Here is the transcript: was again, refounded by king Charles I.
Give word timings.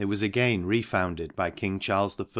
was 0.05 0.21
again, 0.23 0.65
refounded 0.65 1.35
by 1.35 1.51
king 1.51 1.77
Charles 1.79 2.19
I. 2.19 2.25